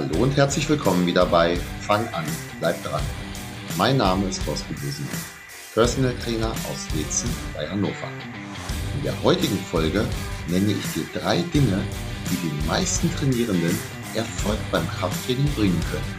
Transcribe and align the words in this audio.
Hallo 0.00 0.22
und 0.22 0.34
herzlich 0.34 0.66
willkommen 0.66 1.06
wieder 1.06 1.26
bei 1.26 1.58
Fang 1.82 2.08
an, 2.14 2.24
bleib 2.58 2.82
dran. 2.82 3.02
Mein 3.76 3.98
Name 3.98 4.28
ist 4.28 4.42
Thorsten 4.46 4.74
Busen, 4.76 5.06
Personal 5.74 6.14
Trainer 6.24 6.52
aus 6.52 6.86
Wetzen 6.94 7.28
bei 7.54 7.68
Hannover. 7.68 8.08
In 8.96 9.02
der 9.02 9.22
heutigen 9.22 9.58
Folge 9.58 10.06
nenne 10.48 10.72
ich 10.72 10.92
dir 10.94 11.04
drei 11.20 11.42
Dinge, 11.52 11.82
die 12.30 12.48
den 12.48 12.66
meisten 12.66 13.14
Trainierenden 13.14 13.78
Erfolg 14.14 14.58
beim 14.72 14.88
Krafttraining 14.88 15.52
bringen 15.52 15.80
können, 15.90 16.16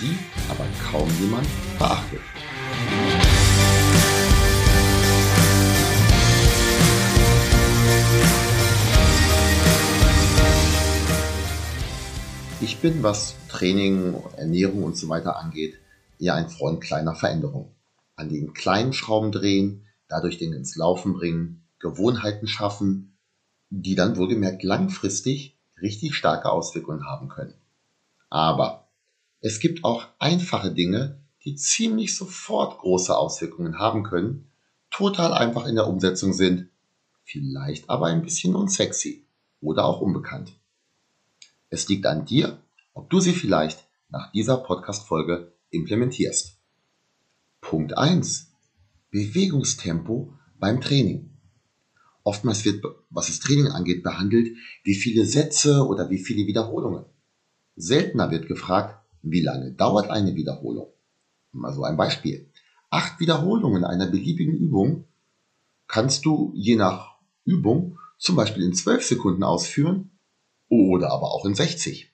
die 0.00 0.16
aber 0.48 0.66
kaum 0.92 1.10
jemand 1.20 1.48
beachtet. 1.80 2.20
Ich 12.80 12.90
bin, 12.90 13.02
was 13.02 13.36
Training, 13.50 14.14
Ernährung 14.38 14.84
und 14.84 14.96
so 14.96 15.10
weiter 15.10 15.36
angeht, 15.36 15.78
eher 16.18 16.34
ein 16.34 16.48
Freund 16.48 16.80
kleiner 16.80 17.14
Veränderungen. 17.14 17.74
An 18.16 18.30
den 18.30 18.54
kleinen 18.54 18.94
Schrauben 18.94 19.32
drehen, 19.32 19.84
dadurch 20.08 20.38
Dinge 20.38 20.56
ins 20.56 20.76
Laufen 20.76 21.12
bringen, 21.12 21.62
Gewohnheiten 21.78 22.46
schaffen, 22.46 23.18
die 23.68 23.96
dann 23.96 24.16
wohlgemerkt 24.16 24.62
langfristig 24.62 25.58
richtig 25.82 26.14
starke 26.14 26.50
Auswirkungen 26.50 27.04
haben 27.04 27.28
können. 27.28 27.52
Aber 28.30 28.88
es 29.42 29.60
gibt 29.60 29.84
auch 29.84 30.06
einfache 30.18 30.72
Dinge, 30.72 31.20
die 31.44 31.56
ziemlich 31.56 32.16
sofort 32.16 32.78
große 32.78 33.14
Auswirkungen 33.14 33.78
haben 33.78 34.04
können, 34.04 34.46
total 34.88 35.34
einfach 35.34 35.66
in 35.66 35.74
der 35.74 35.86
Umsetzung 35.86 36.32
sind, 36.32 36.70
vielleicht 37.24 37.90
aber 37.90 38.06
ein 38.06 38.22
bisschen 38.22 38.54
unsexy 38.54 39.26
oder 39.60 39.84
auch 39.84 40.00
unbekannt. 40.00 40.54
Es 41.68 41.86
liegt 41.86 42.06
an 42.06 42.24
dir, 42.24 42.58
ob 42.94 43.10
du 43.10 43.20
sie 43.20 43.32
vielleicht 43.32 43.86
nach 44.08 44.32
dieser 44.32 44.56
Podcast-Folge 44.58 45.52
implementierst. 45.70 46.58
Punkt 47.60 47.96
1. 47.96 48.52
Bewegungstempo 49.10 50.32
beim 50.58 50.80
Training. 50.80 51.30
Oftmals 52.22 52.64
wird, 52.64 52.84
was 53.08 53.28
das 53.28 53.40
Training 53.40 53.68
angeht, 53.68 54.02
behandelt, 54.02 54.56
wie 54.84 54.94
viele 54.94 55.24
Sätze 55.24 55.86
oder 55.86 56.10
wie 56.10 56.18
viele 56.18 56.46
Wiederholungen. 56.46 57.04
Seltener 57.76 58.30
wird 58.30 58.46
gefragt, 58.46 59.00
wie 59.22 59.42
lange 59.42 59.72
dauert 59.72 60.10
eine 60.10 60.34
Wiederholung. 60.34 60.92
Also 61.62 61.84
ein 61.84 61.96
Beispiel. 61.96 62.50
Acht 62.90 63.20
Wiederholungen 63.20 63.84
einer 63.84 64.06
beliebigen 64.06 64.56
Übung 64.56 65.06
kannst 65.86 66.24
du 66.24 66.52
je 66.54 66.76
nach 66.76 67.16
Übung 67.44 67.98
zum 68.18 68.36
Beispiel 68.36 68.64
in 68.64 68.74
12 68.74 69.04
Sekunden 69.04 69.42
ausführen 69.42 70.10
oder 70.68 71.10
aber 71.10 71.32
auch 71.32 71.44
in 71.46 71.54
60. 71.54 72.09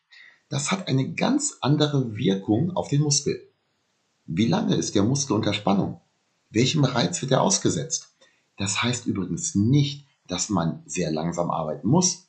Das 0.48 0.70
hat 0.70 0.89
eine 0.89 1.14
ganz 1.14 1.58
andere 1.61 2.16
Wirkung 2.16 2.77
auf 2.77 2.89
den 2.89 3.02
Muskel. 3.02 3.48
Wie 4.27 4.47
lange 4.47 4.75
ist 4.75 4.94
der 4.94 5.02
Muskel 5.02 5.34
unter 5.34 5.52
Spannung? 5.52 6.00
Welchem 6.50 6.84
Reiz 6.84 7.20
wird 7.20 7.33
er 7.33 7.42
ausgesetzt? 7.42 8.14
Das 8.56 8.83
heißt 8.83 9.06
übrigens 9.06 9.55
nicht, 9.55 10.06
dass 10.27 10.48
man 10.48 10.83
sehr 10.86 11.11
langsam 11.11 11.50
arbeiten 11.50 11.89
muss, 11.89 12.28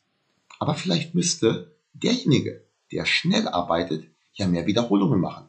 aber 0.60 0.76
vielleicht 0.76 1.16
müsste 1.16 1.76
derjenige, 1.94 2.64
der 2.92 3.06
schnell 3.06 3.48
arbeitet, 3.48 4.08
ja 4.34 4.48
mehr 4.48 4.68
Wiederholungen 4.68 5.20
machen, 5.20 5.48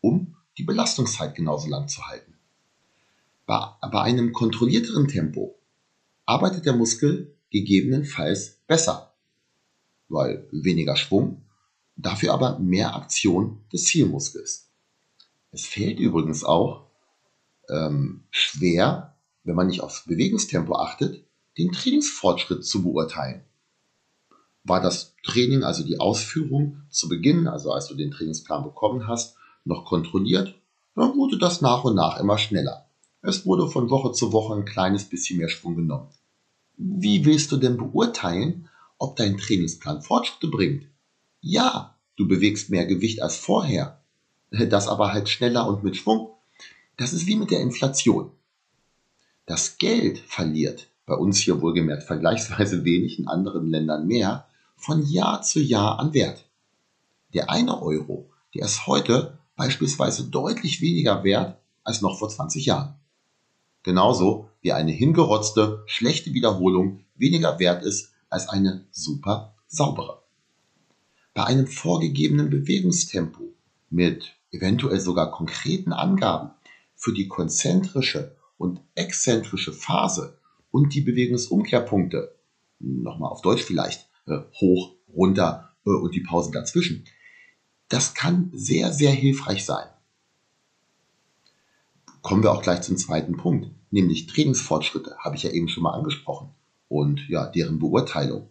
um 0.00 0.36
die 0.58 0.64
Belastungszeit 0.64 1.34
genauso 1.34 1.68
lang 1.68 1.88
zu 1.88 2.06
halten. 2.06 2.34
Bei, 3.46 3.74
bei 3.90 4.02
einem 4.02 4.32
kontrollierteren 4.32 5.08
Tempo 5.08 5.58
arbeitet 6.24 6.64
der 6.64 6.74
Muskel 6.74 7.34
gegebenenfalls 7.50 8.60
besser 8.66 9.12
weil 10.12 10.46
weniger 10.52 10.94
Schwung, 10.94 11.42
dafür 12.02 12.32
aber 12.32 12.58
mehr 12.58 12.94
Aktion 12.94 13.64
des 13.72 13.84
Zielmuskels. 13.84 14.68
Es 15.50 15.66
fällt 15.66 16.00
übrigens 16.00 16.44
auch 16.44 16.86
ähm, 17.68 18.24
schwer, 18.30 19.16
wenn 19.44 19.54
man 19.54 19.66
nicht 19.66 19.80
aufs 19.80 20.04
Bewegungstempo 20.04 20.74
achtet, 20.76 21.24
den 21.58 21.72
Trainingsfortschritt 21.72 22.64
zu 22.64 22.82
beurteilen. 22.82 23.42
War 24.64 24.80
das 24.80 25.14
Training, 25.22 25.64
also 25.64 25.84
die 25.84 26.00
Ausführung 26.00 26.82
zu 26.88 27.08
Beginn, 27.08 27.48
also 27.48 27.72
als 27.72 27.88
du 27.88 27.94
den 27.94 28.10
Trainingsplan 28.10 28.62
bekommen 28.62 29.08
hast, 29.08 29.36
noch 29.64 29.84
kontrolliert, 29.84 30.54
dann 30.94 31.16
wurde 31.16 31.38
das 31.38 31.60
nach 31.60 31.84
und 31.84 31.94
nach 31.94 32.18
immer 32.18 32.38
schneller. 32.38 32.86
Es 33.22 33.46
wurde 33.46 33.68
von 33.68 33.90
Woche 33.90 34.12
zu 34.12 34.32
Woche 34.32 34.54
ein 34.54 34.64
kleines 34.64 35.04
bisschen 35.04 35.38
mehr 35.38 35.48
Schwung 35.48 35.76
genommen. 35.76 36.08
Wie 36.76 37.24
willst 37.24 37.52
du 37.52 37.56
denn 37.56 37.76
beurteilen, 37.76 38.68
ob 39.02 39.16
dein 39.16 39.36
Trainingsplan 39.36 40.00
Fortschritte 40.00 40.46
bringt. 40.46 40.86
Ja, 41.40 41.91
du 42.16 42.28
bewegst 42.28 42.70
mehr 42.70 42.86
Gewicht 42.86 43.22
als 43.22 43.36
vorher, 43.36 44.02
das 44.50 44.88
aber 44.88 45.12
halt 45.12 45.28
schneller 45.28 45.66
und 45.66 45.82
mit 45.82 45.96
Schwung. 45.96 46.30
Das 46.96 47.12
ist 47.12 47.26
wie 47.26 47.36
mit 47.36 47.50
der 47.50 47.60
Inflation. 47.60 48.32
Das 49.46 49.78
Geld 49.78 50.18
verliert, 50.18 50.88
bei 51.06 51.14
uns 51.14 51.38
hier 51.38 51.60
wohlgemerkt 51.60 52.04
vergleichsweise 52.04 52.84
wenig, 52.84 53.18
in 53.18 53.28
anderen 53.28 53.68
Ländern 53.68 54.06
mehr, 54.06 54.46
von 54.76 55.04
Jahr 55.06 55.42
zu 55.42 55.60
Jahr 55.60 55.98
an 55.98 56.14
Wert. 56.14 56.44
Der 57.34 57.50
eine 57.50 57.82
Euro, 57.82 58.30
der 58.54 58.64
ist 58.64 58.86
heute 58.86 59.38
beispielsweise 59.56 60.24
deutlich 60.24 60.80
weniger 60.80 61.24
wert 61.24 61.58
als 61.82 62.02
noch 62.02 62.18
vor 62.18 62.28
20 62.28 62.66
Jahren. 62.66 62.94
Genauso 63.82 64.48
wie 64.60 64.72
eine 64.72 64.92
hingerotzte, 64.92 65.82
schlechte 65.86 66.32
Wiederholung 66.34 67.04
weniger 67.16 67.58
wert 67.58 67.82
ist 67.82 68.12
als 68.28 68.48
eine 68.48 68.86
super 68.90 69.56
saubere. 69.66 70.21
Bei 71.34 71.44
einem 71.44 71.66
vorgegebenen 71.66 72.50
Bewegungstempo 72.50 73.54
mit 73.90 74.36
eventuell 74.50 75.00
sogar 75.00 75.30
konkreten 75.30 75.92
Angaben 75.92 76.50
für 76.94 77.12
die 77.12 77.28
konzentrische 77.28 78.36
und 78.58 78.80
exzentrische 78.94 79.72
Phase 79.72 80.38
und 80.70 80.94
die 80.94 81.00
Bewegungsumkehrpunkte, 81.00 82.36
nochmal 82.78 83.30
auf 83.30 83.42
Deutsch 83.42 83.62
vielleicht, 83.62 84.08
äh, 84.26 84.38
hoch, 84.60 84.94
runter 85.14 85.74
äh, 85.86 85.90
und 85.90 86.14
die 86.14 86.20
Pausen 86.20 86.52
dazwischen, 86.52 87.04
das 87.88 88.14
kann 88.14 88.50
sehr, 88.54 88.92
sehr 88.92 89.12
hilfreich 89.12 89.64
sein. 89.64 89.86
Kommen 92.22 92.42
wir 92.42 92.52
auch 92.52 92.62
gleich 92.62 92.82
zum 92.82 92.96
zweiten 92.96 93.36
Punkt, 93.36 93.70
nämlich 93.90 94.26
Trainingsfortschritte, 94.26 95.16
habe 95.18 95.36
ich 95.36 95.42
ja 95.42 95.50
eben 95.50 95.68
schon 95.68 95.82
mal 95.82 95.92
angesprochen 95.92 96.50
und 96.88 97.28
ja, 97.28 97.46
deren 97.46 97.78
Beurteilung. 97.78 98.48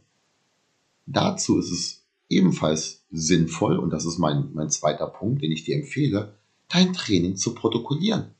Dazu 1.05 1.57
ist 1.57 1.71
es 1.71 2.00
ebenfalls 2.31 3.05
sinnvoll, 3.11 3.77
und 3.77 3.91
das 3.91 4.05
ist 4.05 4.17
mein, 4.17 4.49
mein 4.53 4.69
zweiter 4.69 5.07
Punkt, 5.07 5.41
den 5.41 5.51
ich 5.51 5.63
dir 5.63 5.75
empfehle, 5.75 6.37
dein 6.69 6.93
Training 6.93 7.35
zu 7.35 7.53
protokollieren. 7.53 8.31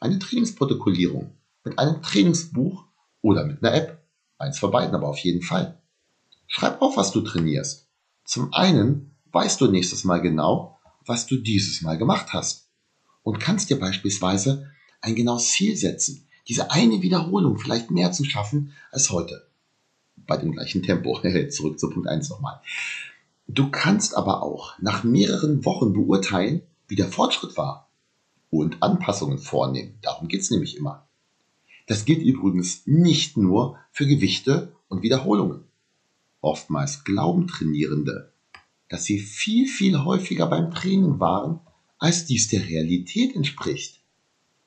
Eine 0.00 0.18
Trainingsprotokollierung 0.18 1.32
mit 1.64 1.78
einem 1.78 2.00
Trainingsbuch 2.00 2.84
oder 3.20 3.44
mit 3.44 3.62
einer 3.62 3.74
App. 3.74 4.02
Eins 4.38 4.58
von 4.58 4.70
beiden, 4.70 4.94
aber 4.94 5.08
auf 5.08 5.18
jeden 5.18 5.42
Fall. 5.42 5.78
Schreib 6.46 6.80
auf, 6.80 6.96
was 6.96 7.12
du 7.12 7.20
trainierst. 7.20 7.88
Zum 8.24 8.54
einen 8.54 9.10
weißt 9.32 9.60
du 9.60 9.66
nächstes 9.66 10.04
Mal 10.04 10.20
genau, 10.20 10.78
was 11.04 11.26
du 11.26 11.36
dieses 11.36 11.82
Mal 11.82 11.98
gemacht 11.98 12.32
hast. 12.32 12.68
Und 13.22 13.38
kannst 13.38 13.68
dir 13.68 13.78
beispielsweise 13.78 14.70
ein 15.02 15.14
genaues 15.14 15.50
Ziel 15.50 15.76
setzen, 15.76 16.26
diese 16.48 16.70
eine 16.70 17.02
Wiederholung 17.02 17.58
vielleicht 17.58 17.90
mehr 17.90 18.12
zu 18.12 18.24
schaffen 18.24 18.72
als 18.90 19.10
heute 19.10 19.46
bei 20.26 20.36
dem 20.36 20.52
gleichen 20.52 20.82
Tempo. 20.82 21.20
Zurück 21.50 21.78
zu 21.78 21.90
Punkt 21.90 22.08
1 22.08 22.30
nochmal. 22.30 22.60
Du 23.52 23.68
kannst 23.68 24.16
aber 24.16 24.44
auch 24.44 24.78
nach 24.78 25.02
mehreren 25.02 25.64
Wochen 25.64 25.92
beurteilen, 25.92 26.62
wie 26.86 26.94
der 26.94 27.08
Fortschritt 27.08 27.56
war 27.56 27.90
und 28.48 28.80
Anpassungen 28.80 29.38
vornehmen. 29.38 29.98
Darum 30.02 30.28
geht 30.28 30.42
es 30.42 30.52
nämlich 30.52 30.76
immer. 30.76 31.08
Das 31.88 32.04
gilt 32.04 32.22
übrigens 32.22 32.86
nicht 32.86 33.36
nur 33.36 33.76
für 33.90 34.06
Gewichte 34.06 34.72
und 34.86 35.02
Wiederholungen. 35.02 35.64
Oftmals 36.40 37.02
glauben 37.02 37.48
Trainierende, 37.48 38.32
dass 38.88 39.02
sie 39.02 39.18
viel, 39.18 39.66
viel 39.66 40.04
häufiger 40.04 40.46
beim 40.46 40.70
Training 40.70 41.18
waren, 41.18 41.58
als 41.98 42.26
dies 42.26 42.46
der 42.46 42.68
Realität 42.68 43.34
entspricht 43.34 44.00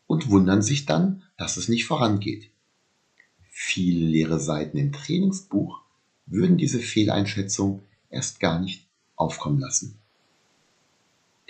und 0.07 0.29
wundern 0.29 0.61
sich 0.61 0.85
dann, 0.85 1.23
dass 1.37 1.55
es 1.55 1.69
nicht 1.69 1.85
vorangeht. 1.85 2.49
Viele 3.49 4.05
leere 4.05 4.41
Seiten 4.41 4.77
im 4.77 4.91
Trainingsbuch 4.91 5.79
würden 6.25 6.57
diese 6.57 6.79
Fehleinschätzung 6.79 7.83
erst 8.13 8.39
gar 8.39 8.59
nicht 8.59 8.87
aufkommen 9.15 9.59
lassen. 9.59 9.99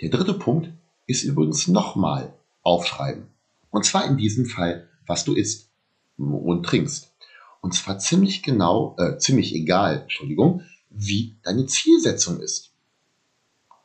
Der 0.00 0.10
dritte 0.10 0.34
Punkt 0.34 0.70
ist 1.06 1.22
übrigens 1.22 1.68
nochmal 1.68 2.34
aufschreiben. 2.62 3.26
Und 3.70 3.84
zwar 3.84 4.06
in 4.06 4.16
diesem 4.16 4.46
Fall, 4.46 4.88
was 5.06 5.24
du 5.24 5.34
isst 5.34 5.70
und 6.16 6.64
trinkst. 6.64 7.12
Und 7.60 7.74
zwar 7.74 7.98
ziemlich 7.98 8.42
genau, 8.42 8.96
äh, 8.98 9.18
ziemlich 9.18 9.54
egal, 9.54 10.02
Entschuldigung, 10.02 10.62
wie 10.90 11.36
deine 11.42 11.66
Zielsetzung 11.66 12.40
ist. 12.40 12.72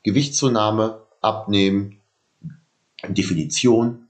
Gewichtszunahme, 0.04 1.06
Abnehmen, 1.22 2.00
Definition. 3.08 4.08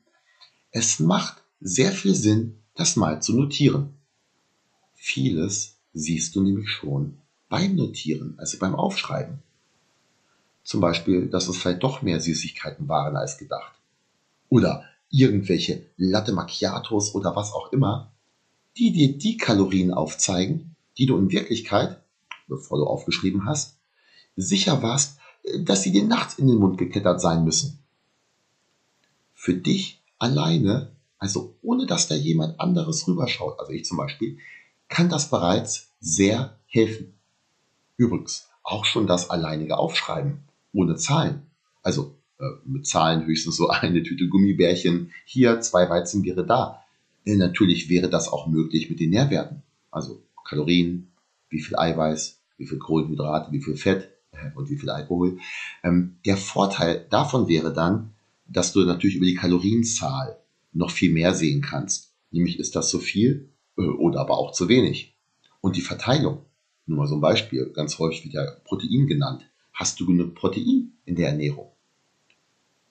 Es 0.71 0.99
macht 0.99 1.43
sehr 1.61 1.91
viel 1.91 2.15
Sinn, 2.15 2.59
das 2.75 2.95
mal 2.95 3.21
zu 3.21 3.33
notieren. 3.33 3.93
Vieles 4.95 5.77
siehst 5.93 6.35
du 6.35 6.41
nämlich 6.43 6.69
schon 6.69 7.17
beim 7.49 7.75
Notieren, 7.75 8.35
also 8.37 8.57
beim 8.59 8.75
Aufschreiben. 8.75 9.39
Zum 10.63 10.81
Beispiel, 10.81 11.27
dass 11.27 11.47
es 11.47 11.57
vielleicht 11.57 11.83
doch 11.83 12.01
mehr 12.01 12.21
Süßigkeiten 12.21 12.87
waren 12.87 13.15
als 13.15 13.37
gedacht. 13.37 13.73
Oder 14.49 14.85
irgendwelche 15.09 15.85
Latte 15.97 16.31
Macchiatos 16.31 17.15
oder 17.15 17.35
was 17.35 17.51
auch 17.53 17.73
immer, 17.73 18.11
die 18.77 18.91
dir 18.91 19.17
die 19.17 19.37
Kalorien 19.37 19.91
aufzeigen, 19.91 20.75
die 20.97 21.05
du 21.05 21.17
in 21.17 21.31
Wirklichkeit, 21.31 22.01
bevor 22.47 22.77
du 22.77 22.85
aufgeschrieben 22.85 23.45
hast, 23.45 23.77
sicher 24.35 24.81
warst, 24.83 25.17
dass 25.59 25.83
sie 25.83 25.91
dir 25.91 26.03
nachts 26.03 26.35
in 26.35 26.47
den 26.47 26.57
Mund 26.57 26.77
geklettert 26.77 27.21
sein 27.21 27.43
müssen. 27.43 27.79
Für 29.33 29.53
dich 29.53 30.01
alleine, 30.17 30.91
also 31.17 31.55
ohne 31.61 31.85
dass 31.85 32.07
da 32.07 32.15
jemand 32.15 32.59
anderes 32.59 33.07
rüberschaut, 33.07 33.59
also 33.59 33.71
ich 33.71 33.85
zum 33.85 33.97
Beispiel, 33.97 34.37
kann 34.87 35.09
das 35.09 35.29
bereits 35.29 35.91
sehr 35.99 36.57
helfen. 36.67 37.18
Übrigens, 37.99 38.47
auch 38.63 38.85
schon 38.85 39.07
das 39.07 39.29
alleinige 39.29 39.77
Aufschreiben 39.77 40.39
ohne 40.71 40.95
Zahlen. 40.95 41.41
Also 41.83 42.15
äh, 42.39 42.45
mit 42.63 42.87
Zahlen 42.87 43.25
höchstens 43.25 43.57
so 43.57 43.67
eine 43.69 44.01
Tüte 44.03 44.29
Gummibärchen 44.29 45.11
hier, 45.25 45.59
zwei 45.59 45.89
Weizenbiere 45.89 46.45
da. 46.45 46.81
Äh, 47.25 47.35
natürlich 47.35 47.89
wäre 47.89 48.09
das 48.09 48.31
auch 48.31 48.47
möglich 48.47 48.89
mit 48.89 49.01
den 49.01 49.09
Nährwerten. 49.09 49.63
Also 49.91 50.23
Kalorien, 50.45 51.11
wie 51.49 51.61
viel 51.61 51.75
Eiweiß, 51.77 52.39
wie 52.57 52.67
viel 52.67 52.79
Kohlenhydrate, 52.79 53.51
wie 53.51 53.61
viel 53.61 53.75
Fett 53.75 54.09
äh, 54.31 54.49
und 54.55 54.69
wie 54.69 54.77
viel 54.77 54.89
Alkohol. 54.89 55.37
Ähm, 55.83 56.19
der 56.25 56.37
Vorteil 56.37 57.05
davon 57.09 57.49
wäre 57.49 57.73
dann, 57.73 58.13
dass 58.47 58.71
du 58.71 58.79
natürlich 58.85 59.17
über 59.17 59.25
die 59.25 59.35
Kalorienzahl 59.35 60.37
noch 60.71 60.91
viel 60.91 61.11
mehr 61.11 61.33
sehen 61.33 61.61
kannst. 61.61 62.13
Nämlich 62.31 62.59
ist 62.59 62.77
das 62.77 62.87
zu 62.87 62.99
viel 62.99 63.49
äh, 63.77 63.81
oder 63.81 64.21
aber 64.21 64.37
auch 64.37 64.53
zu 64.53 64.69
wenig. 64.69 65.17
Und 65.59 65.75
die 65.75 65.81
Verteilung, 65.81 66.45
nur 66.89 66.97
mal 66.97 67.07
so 67.07 67.15
ein 67.15 67.21
Beispiel, 67.21 67.71
ganz 67.73 67.97
häufig 67.99 68.25
wird 68.25 68.33
ja 68.33 68.45
Protein 68.65 69.07
genannt. 69.07 69.47
Hast 69.73 69.99
du 69.99 70.05
genug 70.05 70.35
Protein 70.35 70.91
in 71.05 71.15
der 71.15 71.29
Ernährung? 71.29 71.71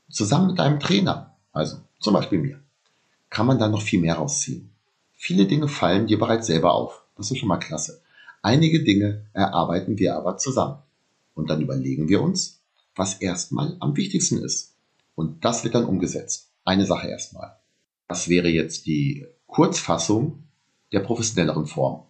Zusammen 0.09 0.49
mit 0.49 0.59
deinem 0.59 0.81
Trainer, 0.81 1.37
also 1.53 1.79
zum 1.99 2.15
Beispiel 2.15 2.39
mir, 2.39 2.61
kann 3.29 3.47
man 3.47 3.59
dann 3.59 3.73
noch 3.73 3.83
viel 3.83 4.01
mehr 4.01 4.15
rausziehen. 4.15 4.71
Viele 5.15 5.47
Dinge 5.47 5.69
fallen 5.69 6.07
dir 6.07 6.19
bereits 6.19 6.47
selber 6.47 6.73
auf. 6.73 7.03
Das 7.17 7.31
ist 7.31 7.39
schon 7.39 7.49
mal 7.49 7.59
klasse. 7.59 8.01
Einige 8.41 8.85
Dinge 8.85 9.27
erarbeiten 9.33 9.99
wir 9.99 10.15
aber 10.15 10.39
zusammen. 10.39 10.79
Und 11.35 11.51
dann 11.51 11.61
überlegen 11.61 12.09
wir 12.09 12.23
uns, 12.23 12.61
was 12.95 13.15
erstmal 13.15 13.77
am 13.81 13.97
wichtigsten 13.97 14.39
ist. 14.39 14.75
Und 15.15 15.45
das 15.45 15.65
wird 15.65 15.75
dann 15.75 15.85
umgesetzt. 15.85 16.51
Eine 16.65 16.87
Sache 16.87 17.09
erstmal. 17.09 17.57
Das 18.07 18.29
wäre 18.29 18.49
jetzt 18.49 18.87
die 18.87 19.27
Kurzfassung 19.47 20.45
der 20.93 21.01
professionelleren 21.01 21.67
Form. 21.67 22.08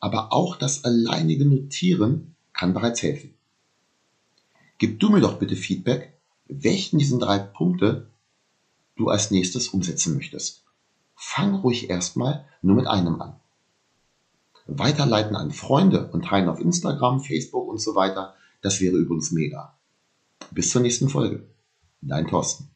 Aber 0.00 0.32
auch 0.32 0.56
das 0.56 0.84
alleinige 0.84 1.44
Notieren 1.44 2.34
kann 2.52 2.74
bereits 2.74 3.02
helfen. 3.02 3.34
Gib 4.78 5.00
du 5.00 5.10
mir 5.10 5.20
doch 5.20 5.38
bitte 5.38 5.56
Feedback, 5.56 6.12
welchen 6.46 6.98
diesen 6.98 7.18
drei 7.18 7.38
Punkte 7.38 8.10
du 8.96 9.08
als 9.08 9.30
nächstes 9.30 9.68
umsetzen 9.68 10.14
möchtest. 10.14 10.64
Fang 11.14 11.56
ruhig 11.56 11.90
erstmal 11.90 12.46
nur 12.62 12.76
mit 12.76 12.86
einem 12.86 13.20
an. 13.20 13.36
Weiterleiten 14.66 15.34
an 15.34 15.50
Freunde 15.50 16.10
und 16.12 16.26
teilen 16.26 16.48
auf 16.48 16.60
Instagram, 16.60 17.20
Facebook 17.20 17.68
und 17.68 17.78
so 17.78 17.94
weiter, 17.94 18.34
das 18.60 18.80
wäre 18.80 18.96
übrigens 18.96 19.32
mega. 19.32 19.76
Bis 20.50 20.70
zur 20.70 20.82
nächsten 20.82 21.08
Folge. 21.08 21.48
Dein 22.00 22.26
Thorsten. 22.26 22.70